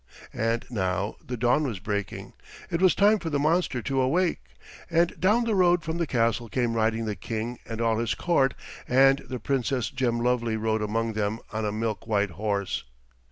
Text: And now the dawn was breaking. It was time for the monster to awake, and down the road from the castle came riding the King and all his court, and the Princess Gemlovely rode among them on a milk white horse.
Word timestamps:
And 0.33 0.65
now 0.71 1.13
the 1.23 1.37
dawn 1.37 1.61
was 1.63 1.77
breaking. 1.77 2.33
It 2.71 2.81
was 2.81 2.95
time 2.95 3.19
for 3.19 3.29
the 3.29 3.37
monster 3.37 3.83
to 3.83 4.01
awake, 4.01 4.39
and 4.89 5.13
down 5.19 5.43
the 5.43 5.53
road 5.53 5.83
from 5.83 5.99
the 5.99 6.07
castle 6.07 6.49
came 6.49 6.73
riding 6.73 7.05
the 7.05 7.15
King 7.15 7.59
and 7.67 7.79
all 7.79 7.99
his 7.99 8.15
court, 8.15 8.55
and 8.87 9.19
the 9.19 9.37
Princess 9.39 9.91
Gemlovely 9.91 10.57
rode 10.57 10.81
among 10.81 11.13
them 11.13 11.37
on 11.53 11.65
a 11.65 11.71
milk 11.71 12.07
white 12.07 12.31
horse. 12.31 12.83